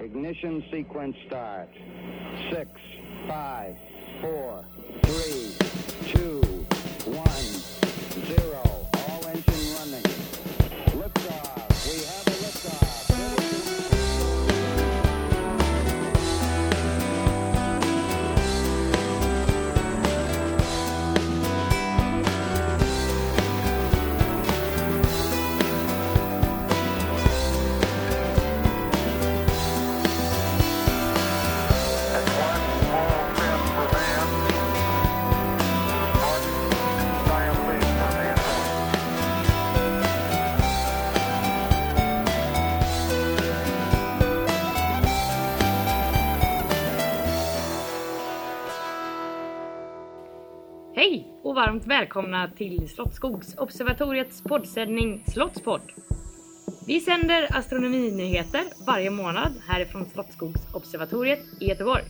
[0.00, 1.68] Ignition sequence start.
[2.50, 2.70] Six,
[3.26, 3.76] five,
[4.20, 4.64] four,
[5.02, 5.35] three,
[51.56, 55.80] och varmt välkomna till Slottsskogsobservatoriets poddsändning Slottspodd.
[56.86, 62.02] Vi sänder astronominyheter varje månad härifrån Slottsskogsobservatoriet i Göteborg.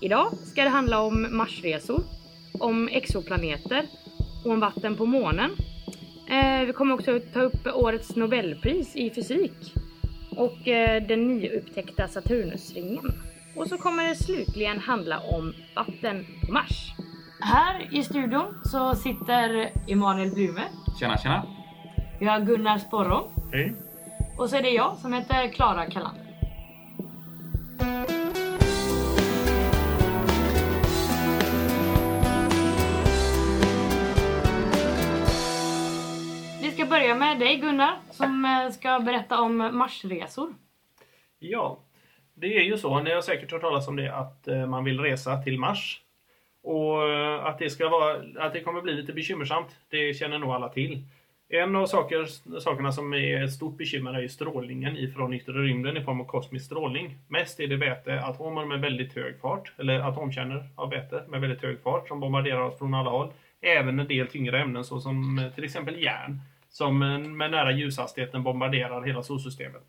[0.00, 2.02] Idag ska det handla om Marsresor,
[2.60, 3.86] om exoplaneter
[4.44, 5.50] och om vatten på månen.
[6.30, 9.74] Eh, vi kommer också ta upp årets Nobelpris i fysik
[10.30, 13.12] och eh, den nyupptäckta Saturnusringen.
[13.56, 16.94] Och så kommer det slutligen handla om vatten på Mars.
[17.40, 20.62] Här i studion så sitter Emanuel Blume,
[21.00, 21.42] Tjena, tjena.
[22.20, 23.74] vi har Gunnar Sporro Hej.
[24.38, 26.24] och så är det jag som heter Klara Kalander.
[36.62, 40.54] Vi ska börja med dig Gunnar som eh, ska berätta om Marsresor.
[41.38, 41.78] Ja,
[42.34, 43.00] det är ju så.
[43.00, 46.00] Ni har säkert hört talas om det att eh, man vill resa till Mars.
[46.64, 50.50] Och eh, att det, ska vara, att det kommer bli lite bekymmersamt, det känner nog
[50.50, 51.02] alla till.
[51.48, 52.26] En av saker,
[52.60, 56.24] sakerna som är ett stort bekymmer är ju strålningen ifrån yttre rymden i form av
[56.24, 57.18] kosmisk strålning.
[57.28, 61.80] Mest är det väteatomer med väldigt hög fart, eller atomkärnor av väte med väldigt hög
[61.82, 63.32] fart som bombarderar oss från alla håll.
[63.60, 68.42] Även en del tyngre ämnen såsom eh, till exempel järn, som eh, med nära ljushastigheten
[68.42, 69.84] bombarderar hela solsystemet.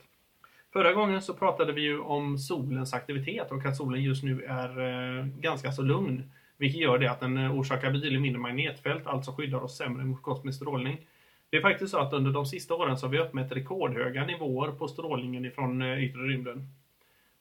[0.74, 5.24] Förra gången så pratade vi ju om solens aktivitet och att solen just nu är
[5.42, 6.32] ganska så lugn.
[6.58, 10.22] Vilket gör det att den eh, orsakar betydligt mindre magnetfält, alltså skyddar oss sämre mot
[10.22, 10.98] kosmisk strålning.
[11.50, 14.72] Det är faktiskt så att under de sista åren så har vi uppmätt rekordhöga nivåer
[14.72, 16.68] på strålningen ifrån eh, yttre rymden.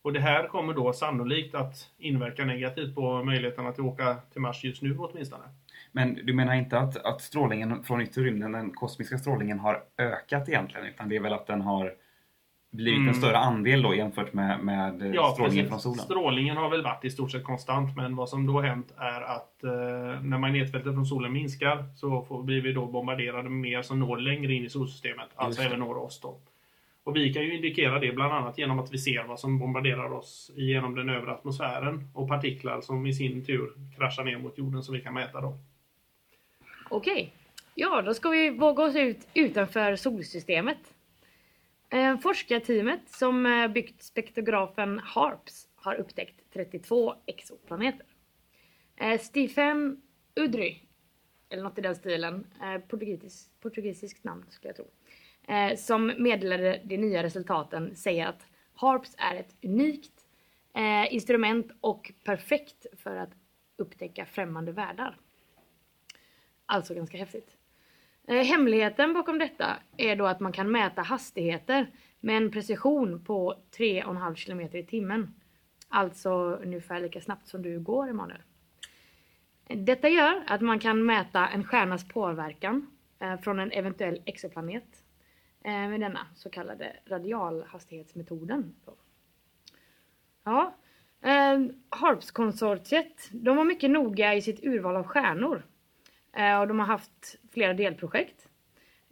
[0.03, 4.65] Och det här kommer då sannolikt att inverka negativt på möjligheten att åka till Mars
[4.65, 5.45] just nu åtminstone.
[5.93, 10.49] Men du menar inte att, att strålningen från yttre rymden, den kosmiska strålningen, har ökat
[10.49, 10.87] egentligen?
[10.87, 11.95] Utan det är väl att den har
[12.75, 13.09] blivit Mm.
[13.09, 15.69] en större andel då jämfört med, med Ja, strålningen precis.
[15.69, 16.05] från solen?
[16.05, 19.65] Strålningen har väl varit i stort sett konstant, men vad som då hänt är att
[19.65, 19.71] eh,
[20.23, 24.17] när magnetfältet från solen minskar så får, blir vi då bombarderade med mer som når
[24.17, 25.67] längre in i solsystemet, alltså det.
[25.69, 26.37] även når oss då.
[27.05, 30.13] Och vi kan ju indikera det bland annat genom att vi ser vad som bombarderar
[30.13, 34.83] oss genom den övre atmosfären och partiklar som i sin tur kraschar ner mot jorden
[34.83, 35.59] som vi kan mäta då.
[36.89, 37.33] Okej,
[37.75, 40.79] ja då ska vi våga oss ut utanför solsystemet.
[41.95, 48.07] Eh, forskarteamet som eh, byggt spektrografen HARPS har upptäckt 32 exoplaneter.
[48.97, 50.03] Eh, Stephen
[50.37, 50.81] Udry,
[51.49, 52.47] eller något i den stilen,
[52.89, 54.87] portugisisk, portugisiskt namn skulle jag tro,
[55.77, 60.27] som meddelade de nya resultaten säger att HARPS är ett unikt
[61.11, 63.31] instrument och perfekt för att
[63.77, 65.19] upptäcka främmande världar.
[66.67, 67.57] Alltså ganska häftigt.
[68.27, 71.87] Eh, hemligheten bakom detta är då att man kan mäta hastigheter
[72.21, 75.35] med en precision på 3,5 km i timmen.
[75.89, 76.31] Alltså
[76.63, 78.43] ungefär lika snabbt som du går Emanuel.
[79.69, 82.87] Detta gör att man kan mäta en stjärnas påverkan
[83.19, 85.03] eh, från en eventuell exoplanet
[85.65, 88.75] eh, med denna så kallade radialhastighetsmetoden.
[90.45, 90.75] Ja,
[91.89, 95.63] Harps-konsortiet, de var mycket noga i sitt urval av stjärnor.
[96.37, 98.49] Eh, och de har haft flera delprojekt.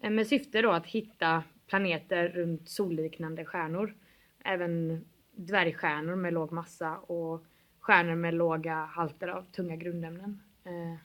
[0.03, 3.95] Eh, med syfte då att hitta planeter runt solliknande stjärnor.
[4.45, 7.45] Även dvärgstjärnor med låg massa och
[7.81, 10.43] stjärnor med låga halter av tunga grundämnen.
[10.65, 10.99] Eh,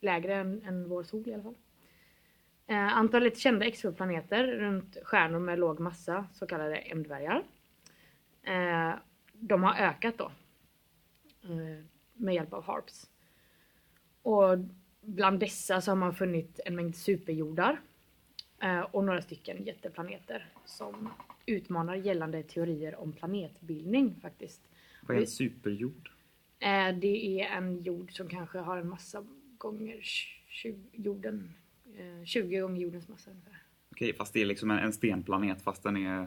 [0.00, 1.56] lägre än, än vår sol i alla fall.
[2.70, 7.42] Antalet kända exoplaneter runt stjärnor med låg massa, så kallade M-dvärgar.
[9.32, 10.32] De har ökat då.
[12.12, 13.10] Med hjälp av HARPS.
[14.22, 14.58] Och
[15.08, 17.80] bland dessa så har man funnit en mängd superjordar.
[18.62, 21.10] Eh, och några stycken jätteplaneter som
[21.46, 24.60] utmanar gällande teorier om planetbildning faktiskt.
[25.02, 26.10] Vad är en superjord?
[26.58, 29.26] Eh, det är en jord som kanske har en massa
[29.58, 31.54] gånger 20, jorden,
[31.96, 33.62] eh, 20 gånger jordens massa ungefär.
[33.90, 36.26] Okej, fast det är liksom en, en stenplanet fast den är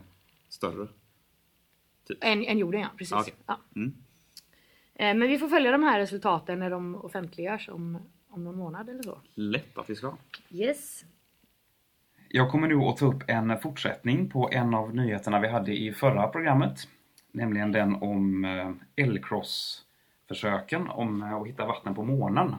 [0.50, 0.88] större.
[2.08, 2.18] Typ.
[2.22, 3.14] än, än jorden ja, precis.
[3.14, 3.34] Okej.
[3.46, 3.60] Ja.
[3.76, 3.94] Mm.
[4.94, 7.98] Eh, Men vi får följa de här resultaten när de offentliggörs om,
[8.32, 9.22] om någon månad eller så.
[9.34, 10.18] Lätt att vi ska.
[10.50, 11.06] Yes.
[12.30, 15.94] Jag kommer nu att ta upp en fortsättning på en av nyheterna vi hade i
[15.94, 16.88] förra programmet.
[17.32, 18.72] Nämligen den om eh,
[19.06, 22.56] L-cross-försöken om eh, att hitta vatten på månen.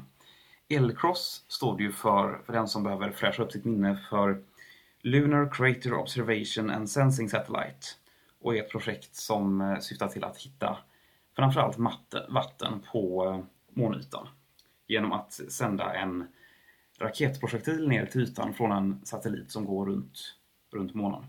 [0.69, 4.43] L-cross står det ju för, för den som behöver fräscha upp sitt minne, för
[5.01, 7.87] Lunar Crater Observation and Sensing Satellite.
[8.41, 10.79] Och är ett projekt som eh, syftar till att hitta
[11.37, 11.79] framförallt
[12.29, 14.29] vatten på månytan.
[14.87, 16.27] Genom att sända en
[16.99, 20.19] raketprojektil ner till ytan från en satellit som går runt,
[20.73, 21.27] runt månen.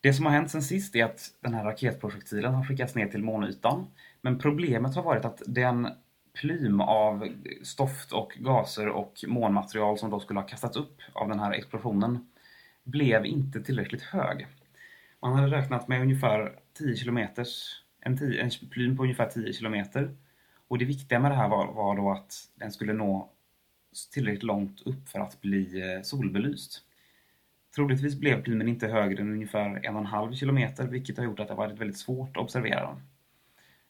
[0.00, 3.24] Det som har hänt sen sist är att den här raketprojektilen har skickats ner till
[3.24, 3.86] månytan.
[4.20, 5.88] Men problemet har varit att den
[6.40, 7.28] plym av
[7.62, 12.28] stoft och gaser och månmaterial som då skulle ha kastats upp av den här explosionen
[12.84, 14.46] blev inte tillräckligt hög.
[15.20, 20.16] Man hade räknat med ungefär 10 kilometers, en, 10, en plym på ungefär 10 kilometer.
[20.68, 23.30] Och det viktiga med det här var, var då att den skulle nå
[24.12, 26.82] tillräckligt långt upp för att bli eh, solbelyst.
[27.74, 31.40] Troligtvis blev plymen inte högre än ungefär en och en halv kilometer vilket har gjort
[31.40, 33.02] att det har varit väldigt svårt att observera den.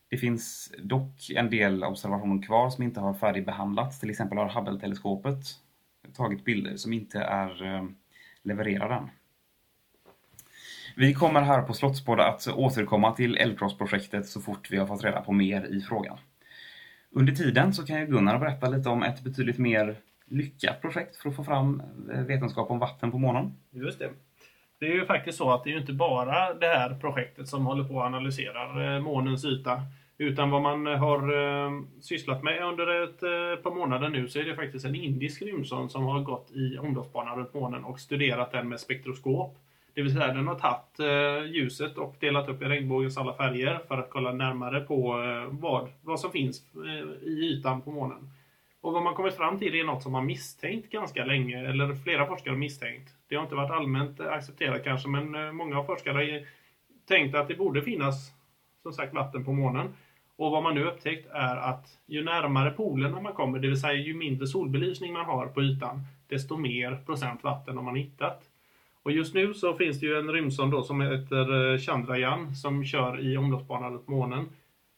[0.08, 4.00] Det finns dock en del observationer kvar som inte har färdigbehandlats.
[4.00, 5.44] Till exempel har Hubble-teleskopet
[6.16, 7.84] tagit bilder som inte är eh,
[8.42, 9.10] levererade än.
[10.96, 15.20] Vi kommer här på Slottsbåda att återkomma till L-Cross-projektet så fort vi har fått reda
[15.20, 16.18] på mer i frågan.
[17.18, 19.96] Under tiden så kan ju Gunnar berätta lite om ett betydligt mer
[20.26, 21.82] lyckat projekt för att få fram
[22.12, 23.52] eh, vetenskap om vatten på månen.
[23.70, 24.10] Just det.
[24.80, 27.66] Det är ju faktiskt så att det är ju inte bara det här projektet som
[27.66, 29.82] håller på och analyserar eh, månens yta.
[30.18, 31.70] Utan vad man har eh,
[32.00, 33.20] sysslat med under ett
[33.62, 37.36] par månader nu så är det faktiskt en indisk rymdsond som har gått i omloppsbana
[37.36, 39.58] runt månen och studerat den med spektroskop.
[39.96, 43.80] Det vill säga den har tagit eh, ljuset och delat upp i regnbågens alla färger
[43.88, 48.30] för att kolla närmare på eh, vad, vad som finns eh, i ytan på månen.
[48.80, 52.26] Och vad man kommit fram till är något som man misstänkt ganska länge, eller flera
[52.26, 53.14] forskare har misstänkt.
[53.28, 56.46] Det har inte varit allmänt eh, accepterat kanske, men eh, många forskare har
[57.08, 58.32] tänkt att det borde finnas
[58.82, 59.94] som sagt vatten på månen.
[60.36, 63.92] Och vad man nu upptäckt är att ju närmare polerna man kommer, det vill säga
[63.92, 68.50] ju mindre solbelysning man har på ytan, desto mer procent vatten har man hittat.
[69.06, 72.84] Och just nu så finns det ju en rymdsond då som heter eh, Chandrayaan som
[72.84, 74.48] kör i omloppsbana runt månen.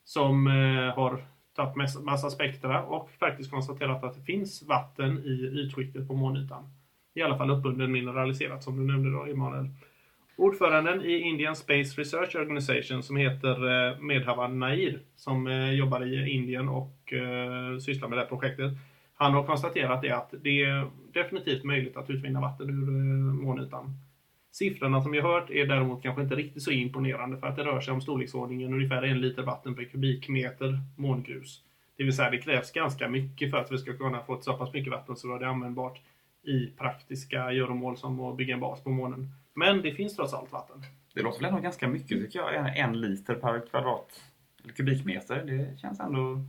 [0.04, 1.20] Som eh, har
[1.56, 6.70] tagit massa, spektra och faktiskt konstaterat att det finns vatten i ytskiktet på månytan.
[7.14, 9.68] I alla fall uppbunden mineraliserat som du nämnde då Emanuel.
[10.36, 16.68] Ordföranden i Indian Space Research Organization som heter eh, Medhavan Nair som jobbar i Indien
[16.68, 17.12] och
[17.80, 18.72] sysslar med det här projektet.
[19.20, 23.96] Han har konstaterat det att det är definitivt möjligt att utvinna vatten ur eh, månytan.
[24.52, 27.64] Siffrorna som vi har hört är däremot kanske inte riktigt så imponerande för att det
[27.64, 31.62] rör sig om storleksordningen ungefär en liter vatten per kubikmeter mångrus.
[31.96, 34.72] Det vill säga det krävs ganska mycket för att vi ska kunna få så pass
[34.72, 36.00] mycket vatten så att det är användbart
[36.42, 39.28] i praktiska göromål som att bygga en bas på månen.
[39.54, 40.82] Men det finns trots allt vatten.
[41.14, 44.22] Det låter väl ändå ganska mycket tycker jag, en, en liter per kvadrat
[44.64, 45.44] eller kubikmeter.
[45.44, 46.44] Det känns ändå...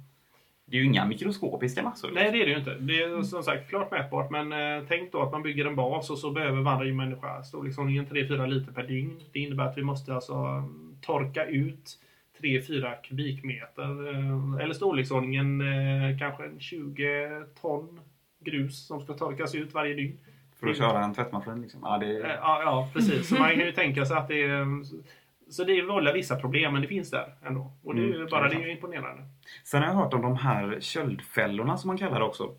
[0.69, 2.11] Det är ju inga mikroskopiska massor.
[2.13, 2.75] Nej, det är det ju inte.
[2.75, 6.09] Det är som sagt klart mätbart, men eh, tänk då att man bygger en bas
[6.09, 9.21] och så behöver varje människa storleksordningen 3-4 liter per dygn.
[9.31, 11.99] Det innebär att vi måste alltså mm, torka ut
[12.41, 17.29] 3-4 kubikmeter, eh, eller storleksordningen eh, kanske en 20
[17.61, 17.99] ton
[18.39, 20.17] grus som ska torkas ut varje dygn.
[20.59, 21.79] För att köra en tvättmaskin liksom.
[21.83, 23.27] Ja, det Eh, Ja, ja precis.
[23.27, 24.65] Så man kan ju tänka sig att det är...
[25.49, 27.71] Så det vållar vissa problem, men det finns där ändå.
[27.83, 29.23] Och det Mm, bara det är imponerande.
[29.63, 32.55] Sen har jag hört om de här köldfällorna som man kallar det också.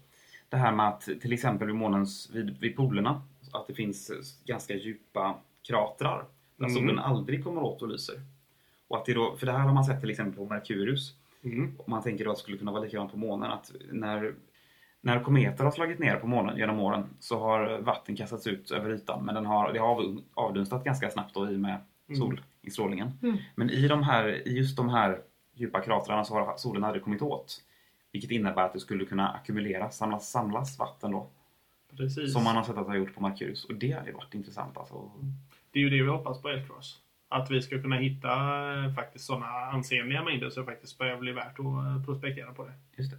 [0.49, 4.11] Det här med att till exempel vid månens, vid, vid polerna, att det finns
[4.45, 5.35] ganska djupa
[5.69, 6.25] kratrar
[6.57, 6.75] där Mm.
[6.77, 8.15] solen aldrig kommer åt och lyser.
[8.89, 11.15] Och att det då, för det här har man sett till exempel på Merkurius.
[11.45, 11.75] Mm.
[11.79, 13.51] Och man tänker då att det skulle kunna vara likadant på månen.
[13.51, 14.35] Att när,
[15.01, 18.91] när kometer har slagit ner på månen genom åren så har vatten kastats ut över
[18.91, 19.25] ytan.
[19.25, 22.39] Men den har, det har av, avdunstat ganska snabbt då i och med solinstrålningen.
[22.39, 22.50] Mm.
[23.55, 25.19] Men i, de här, i just de här
[25.55, 27.63] djupa kratrarna så har solen aldrig kommit åt.
[28.13, 31.31] Vilket innebär att det skulle kunna ackumuleras, samlas, samlas vatten då.
[31.97, 32.33] Precis.
[32.33, 33.65] Som man har sett att det har gjort på Merkurius.
[33.65, 35.11] Och det hade ju varit intressant alltså.
[35.71, 36.99] Det är ju det vi hoppas på Elcross.
[37.29, 38.33] Att vi ska kunna hitta
[38.75, 42.65] eh, faktiskt sådana ansenliga mängder så det faktiskt börjar bli värt att eh, prospektera på
[42.65, 42.73] det.
[42.97, 43.19] Just det.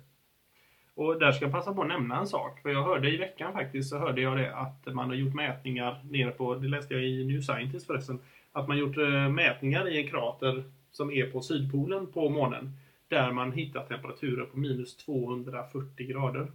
[0.95, 2.61] Och där ska jag passa på att nämna en sak.
[2.61, 6.01] För jag hörde i veckan faktiskt så hörde jag det att man har gjort mätningar
[6.09, 8.19] nere på, det läste jag i New Scientist förresten,
[8.51, 12.71] att man gjort eh, mätningar i en krater som är på sydpolen på månen.
[13.07, 16.51] Där man hittat temperaturer på minus 240 grader.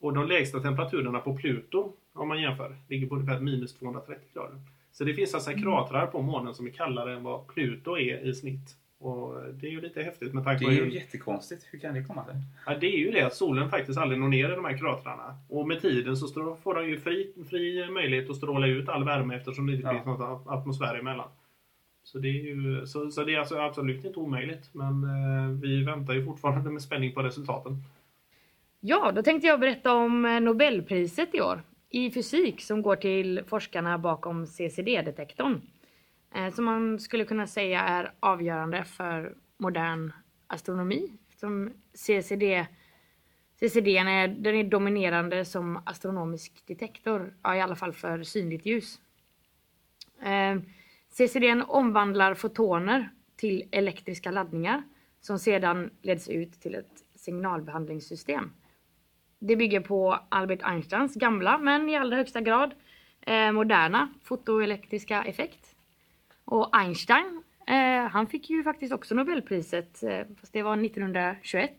[0.00, 4.60] Och de lägsta temperaturerna på Pluto, om man jämför, ligger på ungefär minus 230 grader.
[4.92, 8.34] Så det finns alltså kratrar på månen som är kallare än vad Pluto är i
[8.34, 8.76] snitt.
[9.04, 10.90] Och det är ju lite häftigt med tanke Det på är ju hur...
[10.90, 11.66] jättekonstigt.
[11.70, 12.34] Hur kan det komma sig?
[12.66, 15.38] Ja, det är ju det att solen faktiskt aldrig når ner i de här kratrarna.
[15.48, 19.36] Och med tiden så får de ju fri, fri möjlighet att stråla ut all värme
[19.36, 19.92] eftersom det inte Ja.
[19.92, 21.28] finns något atmosfär emellan.
[22.04, 24.70] Så det är ju så, så det är alltså absolut inte omöjligt.
[24.72, 27.76] Men eh, vi väntar ju fortfarande med spänning på resultaten.
[28.80, 33.40] Ja, då tänkte jag berätta om eh, Nobelpriset i år i fysik som går till
[33.46, 35.60] forskarna bakom CCD-detektorn.
[36.34, 40.12] Eh, Som man skulle kunna säga är avgörande för modern
[40.46, 41.12] astronomi.
[41.36, 42.66] Som CCD,
[43.60, 49.00] CCD är, den är dominerande som astronomisk detektor, ja, i alla fall för synligt ljus.
[50.22, 50.60] Eh,
[51.10, 54.82] CCD omvandlar fotoner till elektriska laddningar
[55.20, 58.52] som sedan leds ut till ett signalbehandlingssystem.
[59.38, 62.74] Det bygger på Albert Einsteins gamla men i allra högsta grad
[63.20, 65.73] eh, moderna fotoelektriska effekt.
[66.44, 71.70] Och Einstein, eh, han fick ju faktiskt också Nobelpriset, eh, fast det var 1921.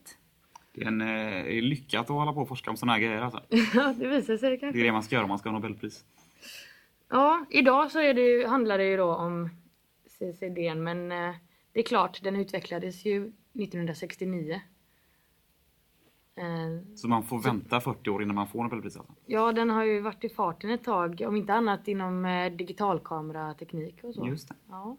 [0.74, 3.42] Det är en eh, lyckat att hålla på och forska om såna här grejer alltså.
[3.76, 4.80] Ja, det visar sig Det kanske.
[4.82, 6.06] är det man ska göra om man ska ha Nobelpris.
[7.10, 9.50] Ja, idag så är det, ju- handlar det ju då om
[10.20, 11.36] CCD, men eh,
[11.72, 14.62] det är klart, den utvecklades ju 1969.
[16.38, 19.14] Eh, Så man får vänta 40 år innan man får Nobelpris alltså.
[19.26, 24.04] Ja, den har ju varit i farten ett tag, om inte annat inom eh, digitalkamerateknik
[24.04, 24.28] och så.
[24.28, 24.56] Just det.
[24.70, 24.98] Ja.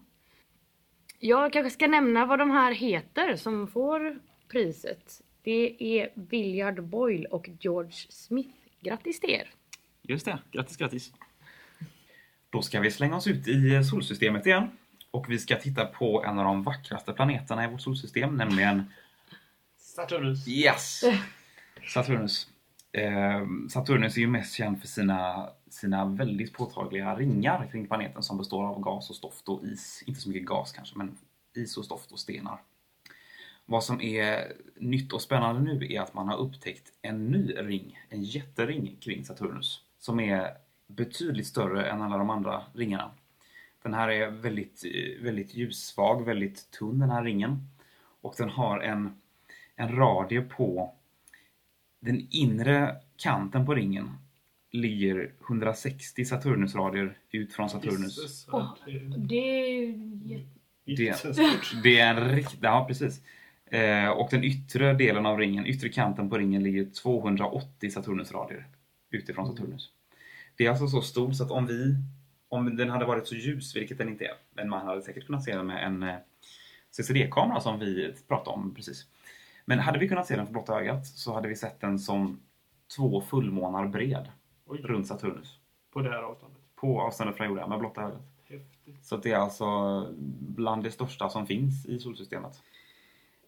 [1.19, 4.19] Jag kanske ska nämna vad de här heter som får
[4.51, 5.21] priset.
[5.41, 8.49] Det är Willard Boyle och George Smith.
[8.81, 9.49] Grattis till er!
[10.01, 10.39] Just det.
[10.51, 11.13] Grattis, grattis.
[12.49, 14.67] Då ska vi slänga oss ut i solsystemet igen.
[15.11, 18.83] Och vi ska titta på en av de vackraste planeterna i vårt solsystem, nämligen
[19.97, 20.47] Saturnus.
[20.47, 21.03] Yes!
[21.93, 22.47] Saturnus.
[22.91, 28.37] Eh, Saturnus är ju mest känd för sina, sina väldigt påtagliga ringar kring planeten som
[28.37, 30.03] består av gas och stoft och is.
[30.05, 31.17] Inte så mycket gas kanske, men
[31.55, 32.61] is och stoft och stenar.
[33.65, 37.99] Vad som är nytt och spännande nu är att man har upptäckt en ny ring,
[38.09, 40.49] en jättering kring Saturnus, som är
[40.87, 43.11] betydligt större än alla de andra ringarna.
[43.83, 44.83] Den här är väldigt,
[45.21, 47.67] väldigt ljussvag, väldigt tunn den här ringen.
[48.21, 49.21] Och den har en,
[49.77, 50.93] en radie på
[51.99, 54.09] den inre kanten på ringen
[54.71, 58.17] ligger 160 Saturnusradier ut från Saturnus.
[58.17, 59.79] Jesus, Åh, det är Det är
[60.85, 61.83] ju jättestort.
[61.83, 62.59] Det är en riktig...
[62.61, 63.21] Ja, precis.
[63.65, 68.67] Eh, och den yttre delen av ringen, yttre kanten på ringen ligger 280 Saturnusradier
[69.09, 69.89] utifrån Saturnus.
[70.57, 71.95] Det är alltså så stort så att om vi...
[72.49, 75.43] Om den hade varit så ljus, vilket den inte är, men man hade säkert kunnat
[75.43, 76.15] se den med en eh,
[76.91, 79.05] CCD-kamera som vi pratade om precis.
[79.69, 82.39] Men hade vi kunnat se den för blotta ögat så hade vi sett den som
[82.95, 84.31] två fullmånar bred
[84.65, 85.59] Oj, runt Saturnus.
[85.93, 86.61] på det här avståndet.
[86.75, 88.21] På avståndet från jorden med blotta ögat.
[88.49, 89.05] Häftigt.
[89.05, 90.07] Så det är alltså
[90.39, 92.61] bland det största som finns i solsystemet.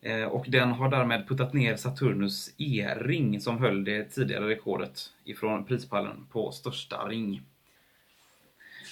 [0.01, 5.65] Eh, Och den har därmed puttat ner Saturnus E-ring som höll det tidigare rekordet ifrån
[5.65, 7.41] prispallen på största ring.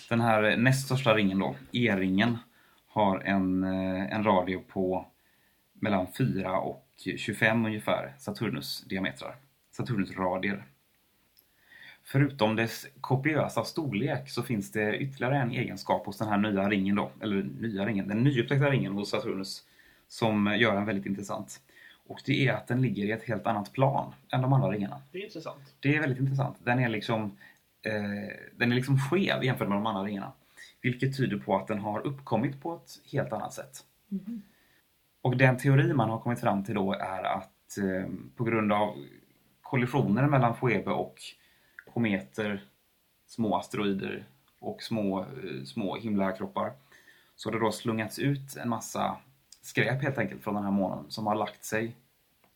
[0.09, 2.37] Den här näst största ringen då, E-ringen,
[2.87, 5.05] har en, eh, en radie på
[5.73, 9.35] mellan 4 och 25 ungefär Saturnus diametrar.
[9.71, 10.65] Saturnus radier.
[12.03, 16.95] Förutom dess kopiösa storlek så finns det ytterligare en egenskap hos den här nya ringen
[16.95, 19.63] då, eller nya ringen, den nyupptäckta ringen hos Saturnus
[20.07, 21.61] som gör den väldigt intressant.
[22.07, 25.01] Och det är att den ligger i ett helt annat plan än de andra ringarna.
[25.11, 25.75] Det är intressant.
[25.79, 26.57] Det är väldigt intressant.
[26.63, 27.37] Den är liksom,
[27.81, 30.31] eh, den är liksom skev jämfört med de andra ringarna.
[30.81, 33.85] Vilket tyder på att den har uppkommit på ett helt annat sätt.
[35.27, 38.95] Och den teori man har kommit fram till då är att eh, på grund av
[39.61, 41.15] kollisioner mellan Phoebe och
[41.93, 42.63] kometer,
[43.25, 44.25] små asteroider
[44.59, 46.71] och små, eh, små himlakroppar
[47.35, 49.17] så har det då slungats ut en massa
[49.61, 51.95] skräp helt enkelt från den här månen som har lagt sig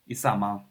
[0.05, 0.61] i samma,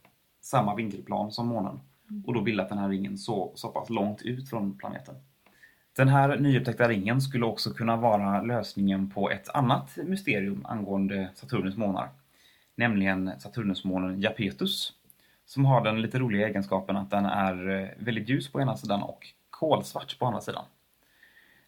[0.41, 1.81] samma vinkelplan som månen
[2.27, 5.15] och då bildat den här ringen så, så pass långt ut från planeten.
[6.01, 11.77] Den här nyupptäckta ringen skulle också kunna vara lösningen på ett annat mysterium angående Saturnus
[11.77, 12.09] månar.
[12.75, 14.93] Nämligen Saturnusmånen Japetus.
[15.45, 19.03] Som har den lite roliga egenskapen att den är eh, väldigt ljus på ena sidan
[19.03, 20.65] och kolsvart på andra sidan.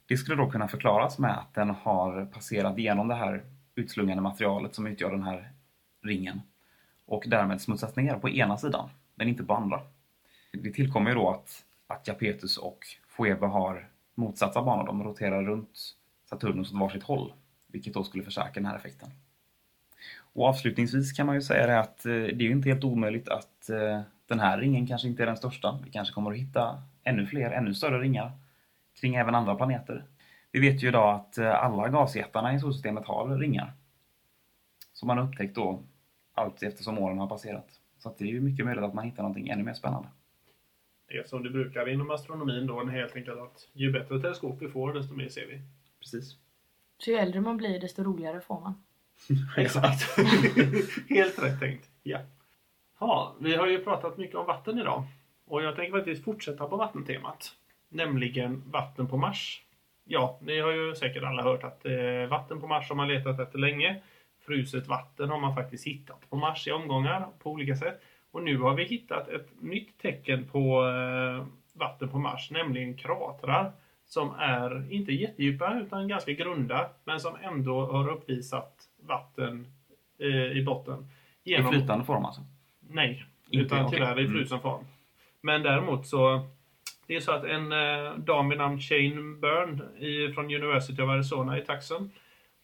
[0.07, 3.43] Det skulle då kunna förklaras med att den har passerat igenom det här
[3.75, 5.53] utslungande materialet som utgör den här
[6.03, 6.43] ringen
[7.07, 9.81] och därmed smutsats ner på ena sidan, men inte på andra.
[10.53, 12.87] Det tillkommer ju då att, att Japetus och
[13.17, 13.92] Phoebe har
[14.23, 14.87] motsatta banor.
[14.87, 15.97] De roterar runt
[16.31, 17.33] Saturnus åt varsitt håll,
[17.67, 19.11] vilket då skulle förstärka den här effekten.
[20.35, 23.29] Och avslutningsvis kan man ju säga det att eh, det är ju inte helt omöjligt
[23.29, 25.79] att eh, den här ringen kanske inte är den största.
[25.85, 28.33] Vi kanske kommer att hitta ännu fler, ännu större ringar
[29.01, 30.05] kring även andra planeter.
[30.53, 33.73] Vi vet ju idag att eh, alla gasjättarna i solsystemet har ringar.
[34.93, 35.83] Som man har upptäckt då
[36.35, 37.69] allt eftersom åren har passerat.
[37.99, 40.09] Så att det är ju mycket möjligt att man hittar någonting ännu mer spännande.
[41.13, 44.69] Det är som det brukar inom astronomin då, helt enkelt att ju bättre teleskop vi
[44.69, 45.61] får, desto mer ser vi.
[46.01, 46.37] Precis.
[46.99, 48.75] Så ju äldre man blir desto roligare får man.
[49.57, 50.19] Exakt.
[51.09, 51.91] Helt rätt tänkt.
[52.03, 52.19] Ja.
[53.01, 53.37] ja.
[53.41, 55.05] Vi har ju pratat mycket om vatten idag.
[55.47, 57.53] Och jag tänker faktiskt fortsätta på vattentemat.
[57.89, 59.63] Nämligen vatten på Mars.
[60.05, 63.41] Ja, ni har ju säkert alla hört att eh, vatten på Mars har man letat
[63.41, 64.03] efter länge.
[64.47, 68.01] Fruset vatten har man faktiskt hittat på Mars i omgångar på olika sätt.
[68.33, 73.73] Och nu har vi hittat ett nytt tecken på eh, vatten på Mars, nämligen kratrar
[74.07, 79.67] som är inte jättedjupa utan ganska grunda men som ändå har uppvisat vatten
[80.19, 81.09] eh, i botten.
[81.45, 82.43] I flytande form alltså?
[82.81, 83.99] Nej, Inte, utan okej.
[83.99, 84.33] tyvärr i Mm.
[84.33, 84.85] frusen form.
[85.41, 86.47] Men däremot så
[87.07, 91.09] det är så att en eh, dam vid namn Shane Byrne i, från University of
[91.09, 92.11] Arizona i Tucson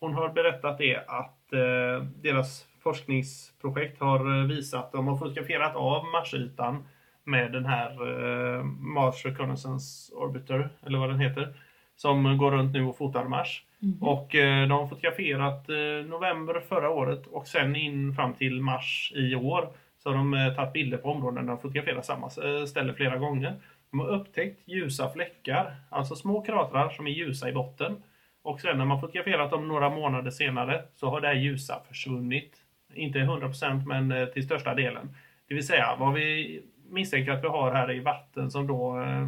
[0.01, 6.05] hon har berättat det att eh, deras forskningsprojekt har eh, visat, de har fotograferat av
[6.05, 6.85] Marsytan
[7.25, 11.55] med den här eh, Mars Reconnaissance Orbiter, eller vad den heter,
[11.97, 13.65] som går runt nu och fotar Mars.
[14.01, 19.13] Och eh, de har fotograferat eh, november förra året och sen in fram till mars
[19.15, 19.69] i år
[20.03, 23.17] så har de eh, tagit bilder på områden där de fotograferat samma eh, ställe flera
[23.17, 23.55] gånger.
[23.91, 28.03] De har upptäckt ljusa fläckar, alltså små kratrar som är ljusa i botten.
[28.43, 32.58] Och sen när man fotograferat dem några månader senare så har det här ljusa försvunnit.
[32.95, 35.17] Inte 100% men eh, till största delen.
[35.49, 39.27] Det vill säga vad vi misstänker att vi har här i vatten som då eh,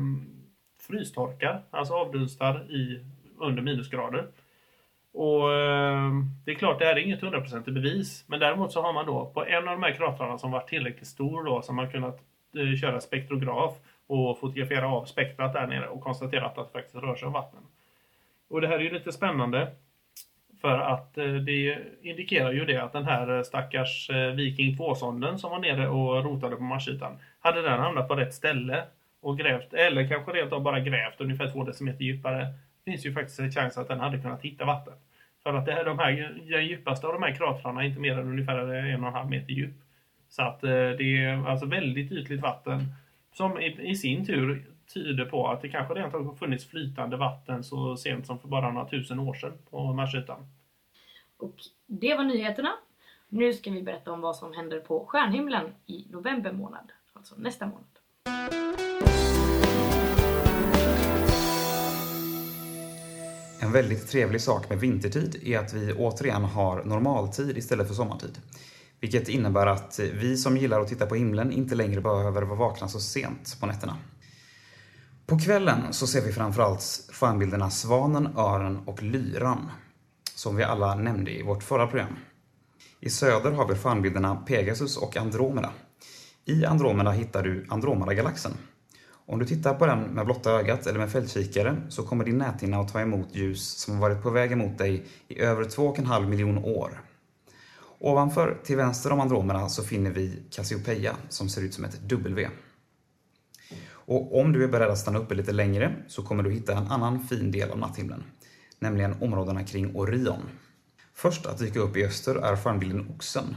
[0.80, 3.04] frystorkar, alltså avdunstar i,
[3.38, 4.26] under minusgrader.
[5.12, 6.10] Och eh,
[6.44, 8.24] det är klart, det här är inget 100% bevis.
[8.26, 11.06] Men däremot så har man då på en av de här kratrarna som varit tillräckligt
[11.06, 12.20] stor då som man kunnat
[12.56, 13.74] eh, köra spektrograf
[14.06, 17.60] och fotografera av spektrat där nere och konstaterat att det faktiskt rör sig om vatten.
[18.48, 19.72] Och det här är ju lite spännande.
[20.60, 25.38] För att eh, det indikerar ju det att den här eh, stackars eh, Viking 2-sonden
[25.38, 27.18] som var nere och rotade på Marsytan.
[27.40, 28.84] Hade den hamnat på rätt ställe
[29.20, 32.46] och grävt, eller kanske rent av bara grävt ungefär två decimeter djupare.
[32.84, 34.94] finns ju faktiskt en chans att den hade kunnat hitta vatten.
[35.42, 38.12] För att det här, de här, den djupaste av de här kratrarna är inte mer
[38.18, 39.74] än ungefär en och en halv meter djup.
[40.28, 42.94] Så att det är alltså väldigt ytligt vatten
[43.32, 44.62] som i, i sin tur
[44.94, 48.48] tyder på att det kanske rent av har funnits flytande vatten så sent som för
[48.48, 50.46] bara några tusen år sedan på Marsytan.
[51.36, 51.54] Och
[51.86, 52.72] det var nyheterna.
[53.28, 56.92] Nu ska vi berätta om vad som händer på stjärnhimlen i november månad.
[57.12, 57.84] Alltså nästa månad.
[63.62, 68.38] En väldigt trevlig sak med vintertid är att vi återigen har normaltid istället för sommartid.
[69.00, 72.88] Vilket innebär att vi som gillar att titta på himlen inte längre behöver vara vakna
[72.88, 73.96] så sent på nätterna.
[75.30, 79.70] På kvällen så ser vi framförallt stjärnbilderna Svanen, Ören och Lyran.
[80.34, 82.16] Som vi alla nämnde i vårt förra program.
[83.00, 85.72] I söder har vi stjärnbilderna Pegasus och Andromeda.
[86.44, 88.52] I Andromeda hittar du Andromeda-galaxen.
[89.26, 92.80] Om du tittar på den med blotta ögat eller med fältkikare så kommer din näthinna
[92.80, 96.58] att ta emot ljus som har varit på väg emot dig i över 2,5 miljon
[96.58, 97.00] år.
[97.98, 102.48] Ovanför, till vänster om Andromeda, så finner vi Cassiopeia som ser ut som ett W.
[104.10, 106.86] Och om du är beredd att stanna uppe lite längre så kommer du hitta en
[106.86, 108.24] annan fin del av natthimlen,
[108.78, 110.42] nämligen områdena kring Orion.
[111.14, 113.56] Först att dyka upp i öster är stjärnbilden Oxen.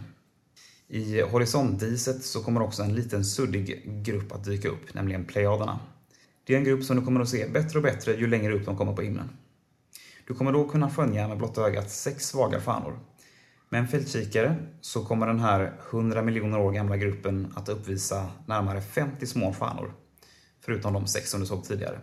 [0.88, 5.80] I horisontdiset så kommer också en liten suddig grupp att dyka upp, nämligen Plejaderna.
[6.44, 8.66] Det är en grupp som du kommer att se bättre och bättre ju längre upp
[8.66, 9.30] de kommer på himlen.
[10.28, 13.00] Du kommer då kunna skönja med blotta ögat sex svaga stjärnor.
[13.70, 18.82] Med en fältkikare så kommer den här 100 miljoner år gamla gruppen att uppvisa närmare
[18.82, 20.03] 50 små stjärnor.
[20.66, 22.00] Förutom de sex som du såg tidigare.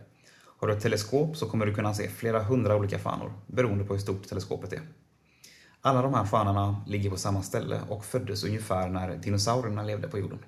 [0.61, 3.93] Har du ett teleskop så kommer du kunna se flera hundra olika stjärnor, beroende på
[3.93, 4.81] hur stort teleskopet är.
[5.81, 10.19] Alla de här stjärnorna ligger på samma ställe och föddes ungefär när dinosaurierna levde på
[10.19, 10.39] jorden.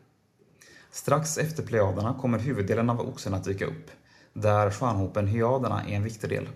[0.90, 3.90] Strax efter Plejaderna kommer huvuddelen av oxen att dyka upp,
[4.33, 6.48] där stjärnhopen Hyaderna är en viktig del.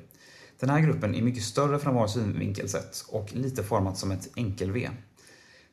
[0.61, 4.29] Den här gruppen är mycket större från var synvinkel sett och lite format som ett
[4.37, 4.91] enkel-V.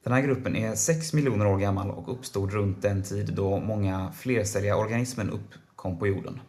[0.03, 4.11] Den här gruppen är 6 miljoner år gammal och uppstod runt den tid då många
[4.11, 5.25] flercelliga organismer
[5.83, 6.39] kom på jorden.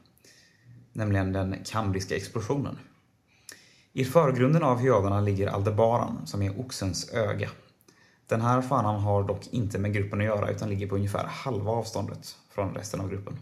[0.93, 2.79] Nämligen den kambriska explosionen.
[3.93, 7.51] I förgrunden av hyaderna ligger Aldebaran som är oxens öga.
[8.27, 11.71] Den här fanan har dock inte med gruppen att göra utan ligger på ungefär halva
[11.71, 13.39] avståndet från resten av gruppen.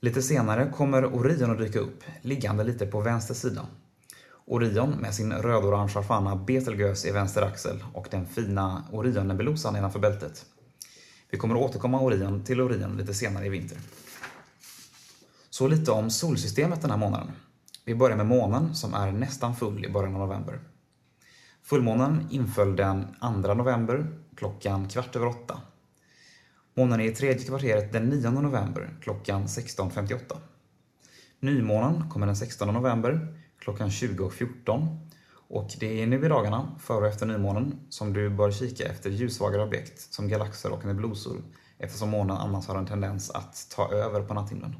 [0.00, 3.66] Lite senare kommer Orion att dyka upp, liggande lite på vänster sida.
[4.46, 10.46] Orion med sin rödorangea fana Betelgeuse i vänster axel och den fina Orion-nebulosan nedanför bältet.
[11.30, 13.78] Vi kommer att återkomma Orion till Orion lite senare i vinter.
[15.54, 17.32] Så lite om solsystemet den här månaden.
[17.84, 20.60] Vi börjar med månen som är nästan full i början av november.
[21.62, 25.60] Fullmånen inföll den 2 november klockan kvart över åtta.
[26.74, 30.20] Månen är i tredje kvarteret den 9 november klockan 16.58.
[31.40, 34.98] Nymånen kommer den 16 november klockan 20.14
[35.48, 39.10] och det är nu i dagarna, före och efter nymånen, som du bör kika efter
[39.10, 41.42] ljussvagare objekt som galaxer och nebulosor
[41.78, 44.76] eftersom månen annars har en tendens att ta över på natthimlen.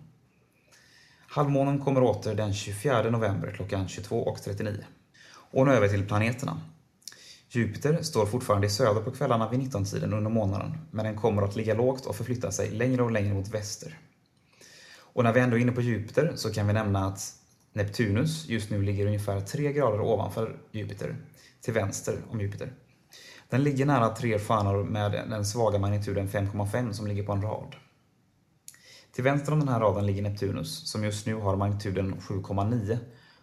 [1.34, 4.84] Halvmånen kommer åter den 24 november klockan 22.39.
[5.34, 6.60] Och nu över till planeterna.
[7.48, 11.56] Jupiter står fortfarande i söder på kvällarna vid 19-tiden under månaden, men den kommer att
[11.56, 13.98] ligga lågt och förflytta sig längre och längre mot väster.
[14.98, 17.32] Och när vi ändå är inne på Jupiter så kan vi nämna att
[17.72, 21.16] Neptunus just nu ligger ungefär 3 grader ovanför Jupiter,
[21.60, 22.72] till vänster om Jupiter.
[23.48, 27.76] Den ligger nära tre stjärnor med den svaga magnituden 5,5 som ligger på en rad.
[29.14, 32.98] Till vänster om den här raden ligger Neptunus, som just nu har magnituden 7,9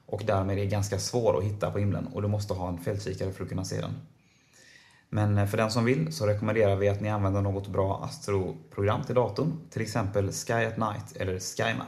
[0.05, 3.31] och därmed är ganska svår att hitta på himlen och du måste ha en fältkikare
[3.31, 3.93] för att kunna se den.
[5.09, 9.03] Men eh, för den som vill så rekommenderar vi att ni använder något bra astroprogram
[9.03, 11.87] till datorn, till exempel Sky at Night eller SkyMap.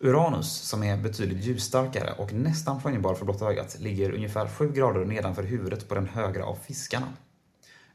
[0.00, 5.04] Uranus, som är betydligt ljusstarkare och nästan skönjbar för blotta ögat, ligger ungefär 7 grader
[5.04, 7.06] nedanför huvudet på den högra av fiskarna.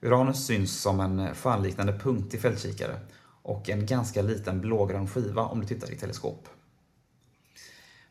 [0.03, 2.99] Uranus syns som en stjärnliknande punkt i fältkikare
[3.41, 6.47] och en ganska liten blågrön skiva om du tittar i teleskop.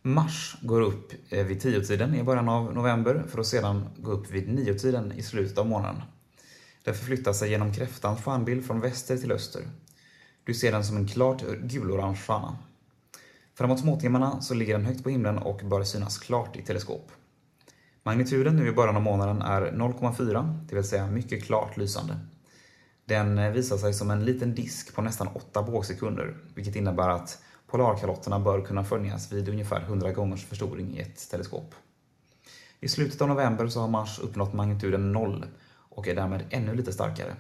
[0.03, 4.31] Mars går upp vid vid tiotiden i början av november för att sedan gå upp
[4.31, 6.03] vid niotiden i slutet av månaden.
[6.85, 9.63] Den förflyttar sig genom kräftans stjärnbild från väster till öster.
[10.45, 12.59] Du ser den som en klart gulorange stjärna.
[13.55, 17.11] Framåt småtimmarna så ligger den högt på himlen och bör synas klart i teleskop.
[18.05, 22.19] Magnituden nu i början av månaden är 0,4, det vill säga mycket klart lysande.
[23.05, 27.43] Den eh, visar sig som en liten disk på nästan 8 vågsekunder, vilket innebär att
[27.67, 31.75] polarkalotterna bör kunna skönjas vid ungefär 100 gångers förstoring i ett teleskop.
[32.81, 35.45] I slutet av november så har Mars uppnått magnituden 0
[35.89, 37.37] och är därmed ännu lite starkare.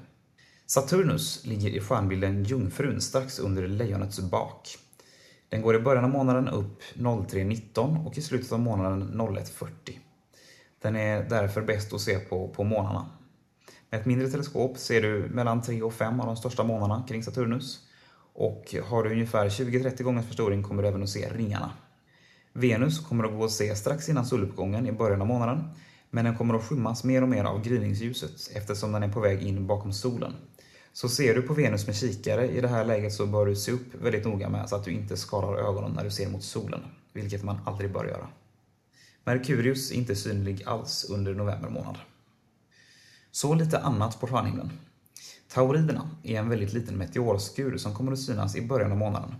[0.66, 4.68] Saturnus ligger i stjärnbilden Jungfrun strax under Lejonets bak.
[5.48, 9.68] Den går i början av månaden upp 03.19 och i slutet av månaden 01.40.
[10.82, 13.10] Den är därför bäst att se på på månarna.
[13.90, 17.22] Med ett mindre teleskop ser du mellan 3 och 5 av de största månarna kring
[17.22, 17.80] Saturnus.
[18.34, 21.70] Och har du ungefär 20-30 gångers förstoring kommer du även att se ringarna.
[22.52, 25.70] Venus kommer att gå att se strax innan soluppgången i början av månaden,
[26.10, 29.42] men den kommer att skymmas mer och mer av gryningsljuset eftersom den är på väg
[29.42, 30.32] in bakom solen.
[30.92, 33.72] Så ser du på Venus med kikare i det här läget så bör du se
[33.72, 36.80] upp väldigt noga med så att du inte skadar ögonen när du ser mot solen,
[37.12, 38.28] vilket man aldrig bör göra.
[39.24, 41.98] Merkurius är inte synlig alls under november månad.
[43.30, 44.70] Så lite annat på stjärnhimlen.
[45.48, 49.34] Tauriderna är en väldigt liten meteorskur som kommer att synas i början av månaden.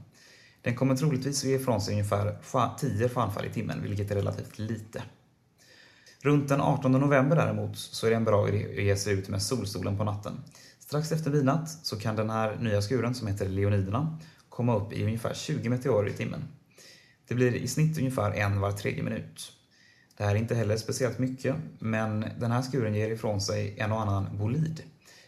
[0.62, 2.38] Den kommer troligtvis ge ifrån sig ungefär
[2.78, 5.02] 10 stjärnfall i timmen, vilket är relativt lite.
[6.20, 9.28] Runt den 18 november däremot så är det en bra idé att ge sig ut
[9.28, 10.40] med solstolen på natten.
[10.78, 14.18] Strax efter midnatt så kan den här nya skuren som heter Leoniderna
[14.48, 16.44] komma upp i ungefär 20 meteorer i timmen.
[17.28, 19.52] Det blir i snitt ungefär en var tredje minut.
[20.22, 23.92] Det här är inte heller speciellt mycket, men den här skuren ger ifrån sig en
[23.92, 24.82] och annan bolid.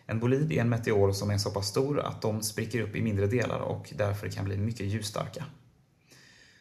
[0.07, 3.03] En bolid är en meteor som är så pass stor att de spricker upp i
[3.03, 5.45] mindre delar och därför kan bli mycket ljusstarka.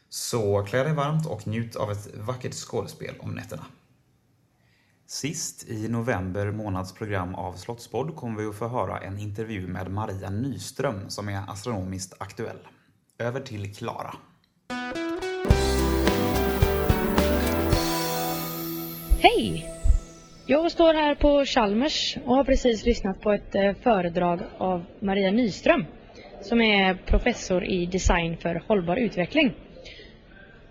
[0.09, 3.65] Så klä dig varmt och njut av ett vackert skådespel om nätterna.
[5.07, 9.91] Sist i november månads program av Slottspodd kommer vi att få höra en intervju med
[9.91, 12.67] Maria Nyström som är astronomiskt aktuell.
[13.17, 14.15] Över till Klara.
[20.45, 25.31] Jag står här på Chalmers och har precis lyssnat på ett eh, föredrag av Maria
[25.31, 25.85] Nyström
[26.41, 29.53] som är professor i design för hållbar utveckling.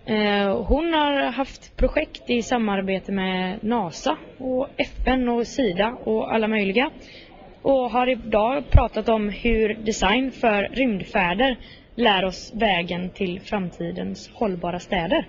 [0.06, 6.48] Eh, hon har haft projekt i samarbete med NASA och FN och Sida och alla
[6.48, 6.90] möjliga
[7.62, 11.56] och har idag pratat om hur design för rymdfärder
[11.94, 15.28] lär oss vägen till framtidens hållbara städer.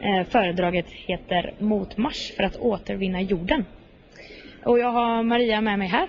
[0.00, 3.64] Eh, föredraget heter Mot Mars för att återvinna jorden.
[4.64, 6.08] Och jag har Maria med mig här.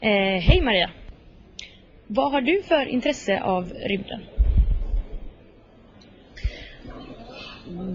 [0.00, 0.90] Eh, hej Maria!
[2.06, 4.20] Vad har du för intresse av rymden?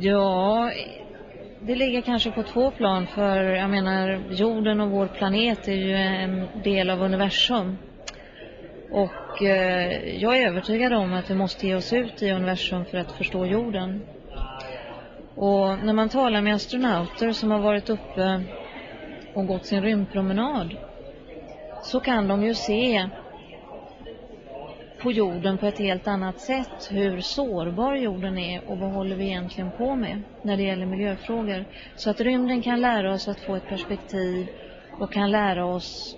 [0.02, 0.72] Ja,
[1.62, 5.96] det ligger kanske på två plan för jag menar jorden och vår planet är ju
[5.96, 7.78] en del av universum.
[8.92, 12.98] Och eh, jag är övertygad om att vi måste ge oss ut i universum för
[12.98, 14.02] att förstå jorden.
[15.36, 18.44] Och när man talar med astronauter som har varit uppe
[19.34, 20.78] och gått sin rymdpromenad
[21.82, 23.10] så kan de ju se
[25.02, 29.26] på jorden på ett helt annat sätt hur sårbar jorden är och vad håller vi
[29.26, 31.66] egentligen på med när det gäller miljöfrågor.
[31.96, 34.48] Så att rymden kan lära oss att få ett perspektiv
[35.00, 36.18] och kan lära oss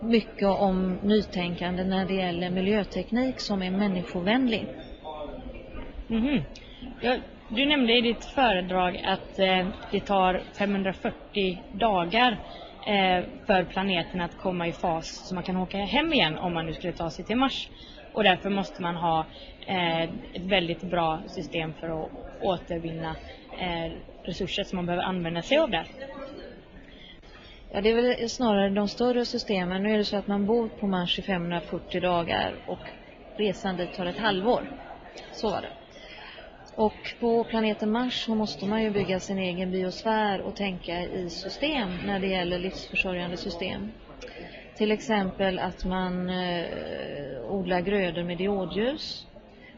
[0.00, 4.68] mycket om nytänkande när det gäller miljöteknik som är människovänlig.
[6.08, 6.44] Mhm.
[7.04, 7.16] Ja,
[7.48, 12.32] du nämnde i ditt föredrag att eh, det tar 540 dagar
[12.86, 16.66] eh, för planeten att komma i fas så man kan åka hem igen om man
[16.66, 17.68] nu skulle ta sig till Mars.
[18.12, 19.26] Och därför måste man ha
[19.66, 23.16] eh, ett väldigt bra system för att återvinna
[23.60, 25.86] eh, resurser som man behöver använda sig av där.
[27.72, 29.82] Ja, det är väl snarare de större systemen.
[29.82, 32.80] Nu är det så att man bor på Mars i 540 dagar och
[33.36, 34.62] resan dit tar ett halvår.
[35.32, 35.83] Så var det.
[36.76, 41.30] Och på planeten Mars så måste man ju bygga sin egen biosfär och tänka i
[41.30, 43.92] system när det gäller livsförsörjande system.
[44.76, 46.64] Till exempel att man eh,
[47.48, 49.26] odlar grödor med diodljus.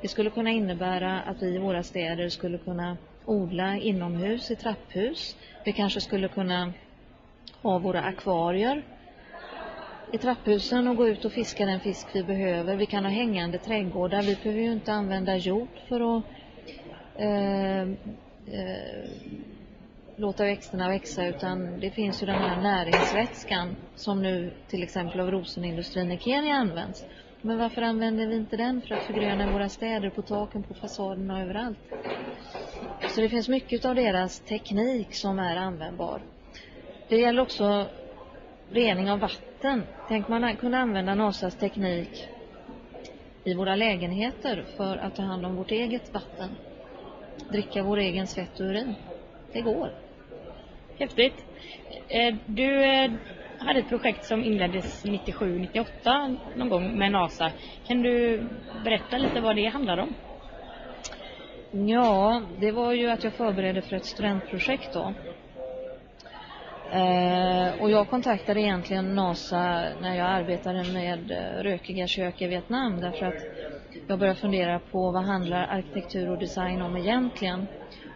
[0.01, 5.37] Det skulle kunna innebära att vi i våra städer skulle kunna odla inomhus i trapphus.
[5.65, 6.73] Vi kanske skulle kunna
[7.63, 8.83] ha våra akvarier
[10.13, 12.77] i trapphusen och gå ut och fiska den fisk vi behöver.
[12.77, 14.23] Vi kan ha hängande trädgårdar.
[14.23, 16.25] Vi behöver ju inte använda jord för att
[17.19, 19.11] eh, eh,
[20.17, 25.31] låta växterna växa utan det finns ju den här näringsvätskan som nu till exempel av
[25.31, 27.05] rosenindustrin i Kenya används.
[27.43, 31.35] Men varför använder vi inte den för att förgröna våra städer, på taken, på fasaderna
[31.35, 31.79] och överallt?
[33.09, 36.23] Så det finns mycket av deras teknik som är användbar.
[37.09, 37.87] Det gäller också
[38.71, 39.83] rening av vatten.
[40.09, 42.29] Tänk man kunde använda NASAs teknik
[43.45, 46.51] i våra lägenheter för att ta hand om vårt eget vatten.
[47.49, 48.95] Dricka vår egen svett och urin.
[49.53, 49.91] Det går.
[50.99, 51.45] Häftigt.
[52.09, 53.11] Eh, Du eh,
[53.59, 57.51] hade ett projekt som inleddes 97-98 någon gång med NASA.
[57.87, 58.43] Kan du
[58.85, 60.15] berätta lite vad det handlar om?
[61.71, 65.15] Ja, det var ju att jag förberedde för ett studentprojekt då.
[66.93, 71.31] Eh, och jag kontaktade egentligen NASA när jag arbetade med
[71.63, 73.43] rökiga kök i Vietnam därför att
[74.09, 77.69] jag började fundera på vad handlar arkitektur och design om egentligen?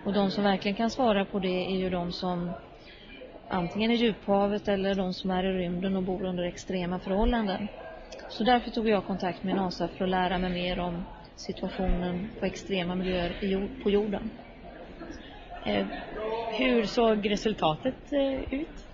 [0.04, 2.54] Och de som verkligen kan svara på det är ju de som
[3.48, 7.68] antingen är i djuphavet eller de som är i rymden och bor under extrema förhållanden.
[8.28, 11.04] Så därför tog jag kontakt med NASA för att lära mig mer om
[11.36, 14.30] situationen på extrema miljöer på jorden.
[15.64, 15.86] Eh,
[16.58, 18.86] hur såg resultatet eh, ut?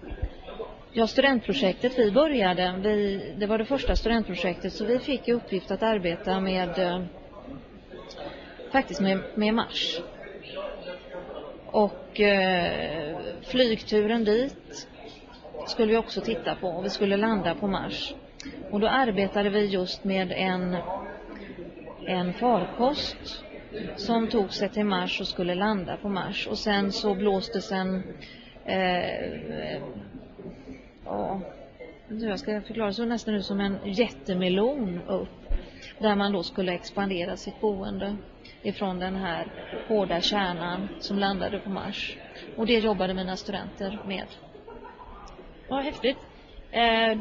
[0.98, 5.70] Ja, studentprojektet vi började, vi, det var det första studentprojektet så vi fick i uppgift
[5.70, 7.02] att arbeta med eh,
[8.72, 10.00] faktiskt med, med Mars.
[11.66, 14.88] Och eh, flygturen dit
[15.66, 18.14] skulle vi också titta på och vi skulle landa på Mars.
[18.70, 20.76] Och då arbetade vi just med en,
[22.06, 23.44] en farkost
[23.96, 26.46] som tog sig till Mars och skulle landa på Mars.
[26.46, 28.02] Och sen så blåstes en
[28.64, 29.82] eh,
[31.06, 31.40] ja,
[32.08, 35.28] hur jag ska förklara, så nästan ut som en jättemelon upp.
[35.98, 38.16] Där man då skulle expandera sitt boende
[38.62, 39.46] ifrån den här
[39.88, 42.16] hårda kärnan som landade på Mars.
[42.56, 44.26] Och det jobbade mina studenter med.
[45.68, 46.16] Vad häftigt.
[46.70, 47.18] Eh,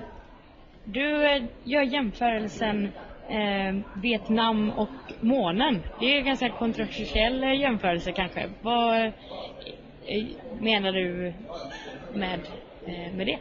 [0.88, 2.92] Du eh, gör jämförelsen
[3.30, 5.82] eh, Vietnam och månen.
[6.00, 8.50] Det är en ganska kontroversiell eh, jämförelse kanske.
[8.62, 9.14] Vad eh,
[10.60, 11.34] menar du
[12.14, 12.40] med,
[12.88, 13.40] Eh, med det?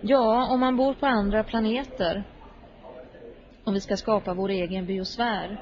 [0.00, 2.24] Ja, om man bor på andra planeter,
[3.64, 5.58] om vi ska skapa vår egen biosfär,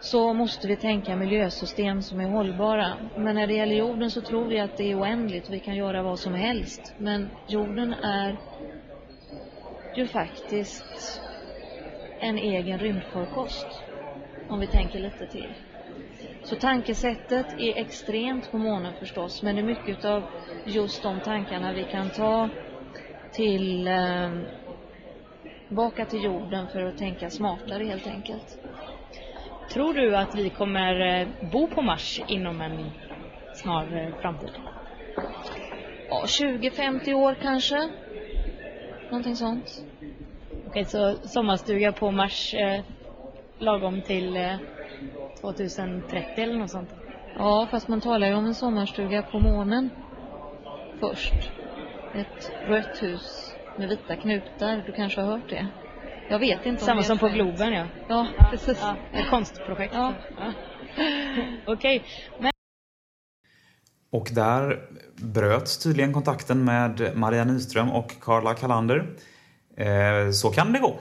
[0.00, 3.10] så måste vi tänka miljösystem som är hållbara.
[3.16, 6.02] Men när det gäller jorden så tror vi att det är oändligt vi kan göra
[6.02, 6.94] vad som helst.
[6.98, 8.38] Men jorden är
[9.94, 11.20] ju faktiskt
[12.20, 13.66] en egen rymdfarkost,
[14.48, 15.71] om vi tänker lite till.
[16.44, 20.22] Så tankesättet är extremt på månen förstås, men det är mycket av
[20.66, 22.48] just de tankarna vi kan ta
[23.32, 24.30] till eh,
[25.68, 28.58] baka till jorden för att tänka smartare helt enkelt.
[29.72, 32.90] Tror du att vi kommer eh, bo på Mars inom en
[33.54, 34.50] snar eh, framtid?
[36.08, 37.90] Ja, 20-50 år kanske.
[39.10, 39.84] Någonting sånt.
[40.66, 42.80] Okej, så sommarstuga på Mars eh,
[43.58, 44.56] lagom till eh,
[45.42, 46.90] 2030 eller något sånt?
[47.38, 49.90] Ja, fast man talar ju om en sommarstuga på månen
[51.00, 51.34] först.
[52.14, 54.82] Ett rött hus med vita knutar.
[54.86, 55.66] Du kanske har hört det?
[56.30, 57.28] Jag vet inte Samma som på.
[57.28, 57.86] Globen ja.
[58.08, 58.78] Ja, precis.
[58.80, 59.94] ja ett konstprojekt.
[59.94, 60.14] Ja.
[60.38, 60.52] Ja.
[61.72, 62.04] Okej,
[62.38, 62.50] men
[64.10, 64.78] Och där
[65.16, 69.06] bröts tydligen kontakten med Maria Nyström och Karla Kalander.
[69.76, 70.98] Eh, Så kan det gå.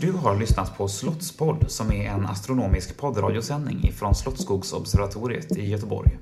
[0.00, 6.18] Du har lyssnat på Slottspodd som är en astronomisk poddradiosändning från Slottsskogsobservatoriet i Göteborg.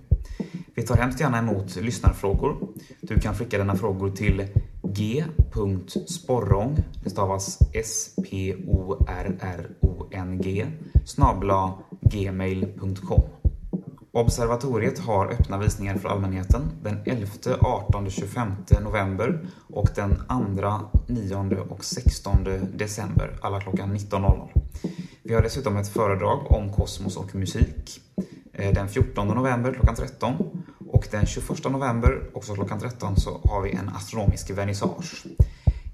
[0.74, 2.56] Vi tar hemskt gärna emot lyssnarfrågor.
[3.00, 4.46] Du kan skicka dina frågor till
[4.82, 8.96] g.sporrong, det stavas S-P-O-R-R-O-N-G,
[11.06, 13.43] snabla gmail.com.
[14.14, 17.26] Observatoriet har öppna visningar för allmänheten den 11,
[17.60, 20.70] 18, 25 november och den 2,
[21.06, 21.36] 9
[21.68, 24.48] och 16 december, alla klockan 19.00.
[25.22, 28.00] Vi har dessutom ett föredrag om kosmos och musik
[28.52, 33.62] eh, den 14 november klockan 13 och den 21 november, också klockan 13, så har
[33.62, 35.24] vi en astronomisk vernissage.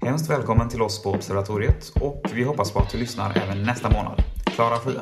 [0.01, 3.89] Hemskt välkommen till oss på Observatoriet och vi hoppas på att du lyssnar även nästa
[3.89, 4.23] månad.
[4.45, 5.01] Klara Fria!